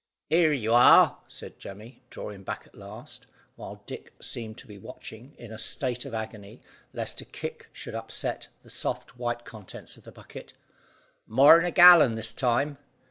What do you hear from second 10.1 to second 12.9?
bucket "More'n a gallon this time.